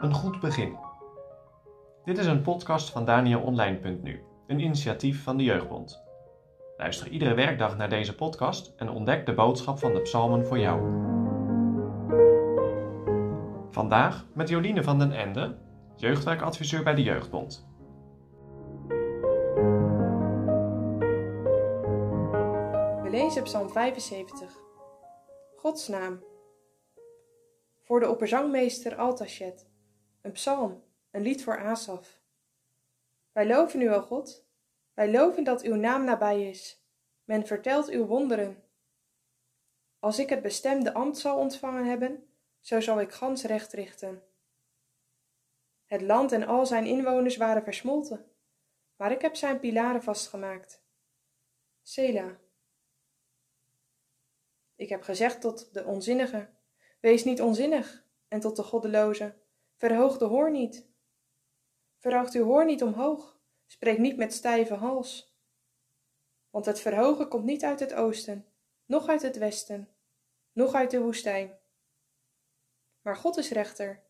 [0.00, 0.76] Een goed begin.
[2.04, 6.04] Dit is een podcast van DanielOnline.nu, een initiatief van de Jeugdbond.
[6.76, 10.80] Luister iedere werkdag naar deze podcast en ontdek de boodschap van de psalmen voor jou.
[13.70, 15.56] Vandaag met Joline van den Ende,
[15.96, 17.68] jeugdwerkadviseur bij de Jeugdbond.
[23.02, 24.65] We lezen Psalm 75.
[25.66, 26.24] Gods naam.
[27.82, 29.66] Voor de opperzangmeester Altasjet.
[30.22, 32.20] Een psalm, een lied voor Asaf.
[33.32, 34.46] Wij loven u, o God.
[34.94, 36.86] Wij loven dat uw naam nabij is.
[37.24, 38.62] Men vertelt uw wonderen.
[39.98, 42.28] Als ik het bestemde ambt zal ontvangen hebben,
[42.60, 44.22] zo zal ik gans recht richten.
[45.84, 48.30] Het land en al zijn inwoners waren versmolten,
[48.96, 50.82] maar ik heb zijn pilaren vastgemaakt.
[51.82, 52.44] Sela.
[54.76, 56.48] Ik heb gezegd tot de onzinnige,
[57.00, 59.34] wees niet onzinnig, en tot de goddeloze,
[59.74, 60.86] verhoog de hoor niet.
[61.98, 65.36] Verhoogt uw hoor niet omhoog, spreek niet met stijve hals.
[66.50, 68.46] Want het verhogen komt niet uit het oosten,
[68.84, 69.88] noch uit het westen,
[70.52, 71.58] noch uit de woestijn.
[73.02, 74.04] Maar God is rechter,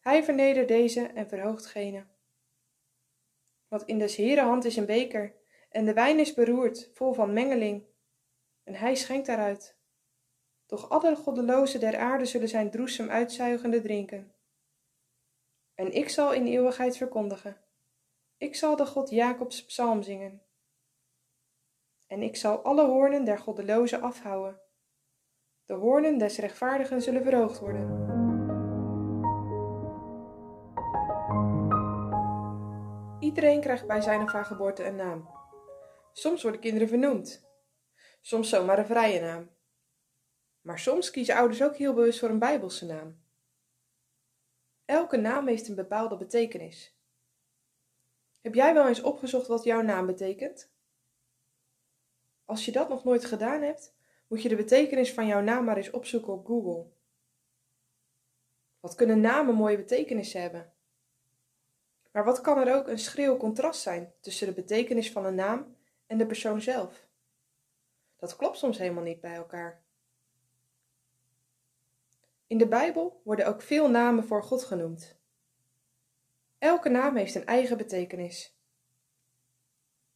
[0.00, 2.06] hij vernedert deze en verhoogt gene.
[3.68, 5.34] Want in des Heere hand is een beker,
[5.68, 7.84] en de wijn is beroerd, vol van mengeling,
[8.64, 9.79] en hij schenkt daaruit.
[10.70, 14.34] Doch alle goddelozen der aarde zullen zijn droesem uitzuigende drinken.
[15.74, 17.56] En ik zal in eeuwigheid verkondigen.
[18.36, 20.42] Ik zal de God Jacobs psalm zingen.
[22.06, 24.60] En ik zal alle hoornen der goddelozen afhouden.
[25.64, 28.08] De hoornen des rechtvaardigen zullen verhoogd worden.
[33.20, 35.28] Iedereen krijgt bij zijn of haar geboorte een naam.
[36.12, 37.48] Soms worden kinderen vernoemd.
[38.20, 39.58] Soms zomaar een vrije naam.
[40.70, 43.22] Maar soms kiezen ouders ook heel bewust voor een bijbelse naam.
[44.84, 46.96] Elke naam heeft een bepaalde betekenis.
[48.40, 50.72] Heb jij wel eens opgezocht wat jouw naam betekent?
[52.44, 53.96] Als je dat nog nooit gedaan hebt,
[54.28, 56.86] moet je de betekenis van jouw naam maar eens opzoeken op Google.
[58.80, 60.72] Wat kunnen namen mooie betekenissen hebben?
[62.12, 65.76] Maar wat kan er ook een schreeuw contrast zijn tussen de betekenis van een naam
[66.06, 67.08] en de persoon zelf?
[68.16, 69.88] Dat klopt soms helemaal niet bij elkaar.
[72.50, 75.18] In de Bijbel worden ook veel namen voor God genoemd.
[76.58, 78.58] Elke naam heeft een eigen betekenis.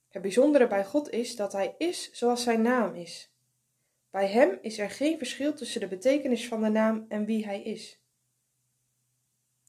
[0.09, 3.35] Het bijzondere bij God is dat Hij is zoals Zijn naam is.
[4.11, 7.63] Bij Hem is er geen verschil tussen de betekenis van de naam en wie Hij
[7.63, 8.01] is.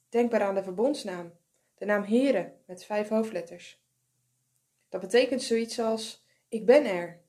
[0.10, 1.34] Denk maar aan de verbondsnaam,
[1.76, 3.84] de naam Heere met vijf hoofdletters.
[4.90, 7.22] Dat betekent zoiets als: Ik ben er.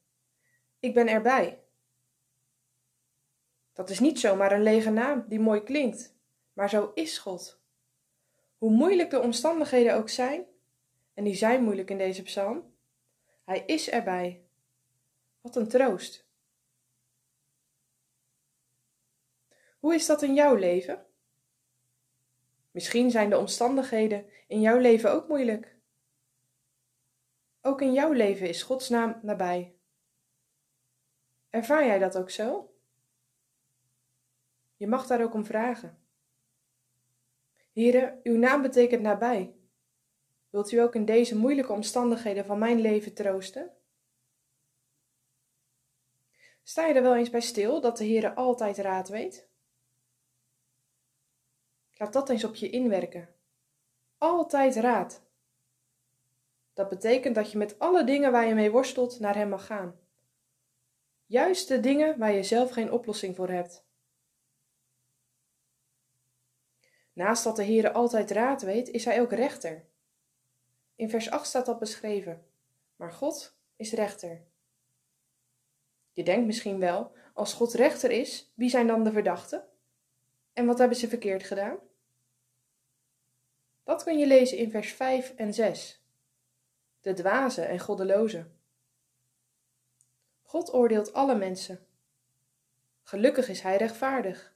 [0.81, 1.65] Ik ben erbij.
[3.77, 6.17] Dat is niet zomaar een lege naam die mooi klinkt,
[6.53, 7.61] maar zo is God.
[8.59, 10.47] Hoe moeilijk de omstandigheden ook zijn,
[11.15, 12.75] en die zijn moeilijk in deze psalm,
[13.45, 14.45] Hij is erbij.
[15.41, 16.29] Wat een troost.
[19.79, 21.07] Hoe is dat in jouw leven?
[22.71, 25.77] Misschien zijn de omstandigheden in jouw leven ook moeilijk.
[27.61, 29.75] Ook in jouw leven is Gods naam nabij.
[31.51, 32.76] Ervaar jij dat ook zo?
[34.77, 35.99] Je mag daar ook om vragen.
[37.73, 39.55] Here, uw naam betekent nabij.
[40.51, 43.73] Wilt u ook in deze moeilijke omstandigheden van mijn leven troosten?
[46.63, 49.49] Sta je er wel eens bij stil dat de Heere altijd raad weet?
[51.93, 53.35] Laat dat eens op je inwerken.
[54.19, 55.23] Altijd raad.
[56.75, 60.01] Dat betekent dat je met alle dingen waar je mee worstelt naar Hem mag gaan.
[61.27, 63.86] Juist de dingen waar je zelf geen oplossing voor hebt.
[67.17, 69.85] Naast dat de Heere altijd raad weet, is hij ook rechter.
[70.95, 72.47] In vers 8 staat dat beschreven.
[72.97, 74.45] Maar God is rechter.
[76.13, 79.69] Je denkt misschien wel, als God rechter is, wie zijn dan de verdachten?
[80.53, 81.79] En wat hebben ze verkeerd gedaan?
[83.85, 86.03] Dat kun je lezen in vers 5 en 6.
[87.01, 88.47] De dwaze en goddeloze.
[90.43, 91.87] God oordeelt alle mensen.
[93.03, 94.55] Gelukkig is hij rechtvaardig.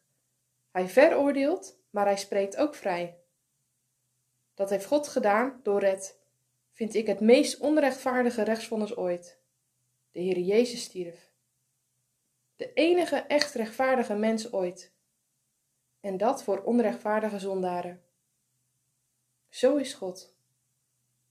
[0.70, 3.18] Hij veroordeelt maar hij spreekt ook vrij.
[4.54, 6.20] Dat heeft God gedaan door het,
[6.72, 9.40] vind ik, het meest onrechtvaardige rechtsvonnis ooit.
[10.10, 11.30] De Heer Jezus stierf.
[12.56, 14.92] De enige echt rechtvaardige mens ooit.
[16.00, 18.02] En dat voor onrechtvaardige zondaren.
[19.48, 20.34] Zo is God.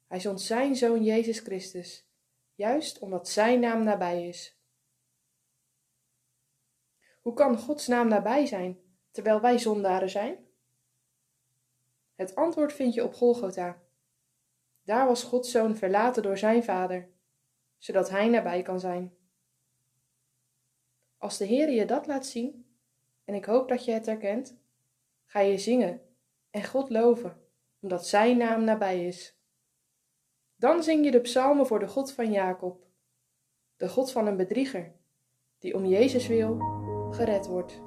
[0.07, 2.07] Hij zond zijn Zoon Jezus Christus,
[2.55, 4.57] juist omdat zijn naam nabij is.
[7.21, 8.79] Hoe kan Gods naam nabij zijn,
[9.11, 10.48] terwijl wij zondaren zijn?
[12.19, 13.81] Het antwoord vind je op Golgotha.
[14.83, 17.09] Daar was Gods zoon verlaten door zijn vader,
[17.77, 19.13] zodat hij nabij kan zijn.
[21.17, 22.65] Als de Heer je dat laat zien,
[23.25, 24.57] en ik hoop dat je het herkent,
[25.25, 26.01] ga je zingen
[26.49, 27.41] en God loven,
[27.79, 29.37] omdat zijn naam nabij is.
[30.55, 32.85] Dan zing je de psalmen voor de God van Jacob,
[33.77, 34.95] de God van een bedrieger,
[35.57, 36.57] die om Jezus wil
[37.11, 37.81] gered wordt.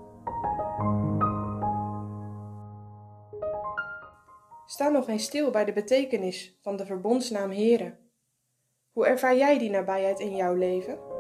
[4.73, 7.97] Sta nog eens stil bij de betekenis van de verbondsnaam Here.
[8.93, 11.12] Hoe ervaar jij die nabijheid in jouw leven?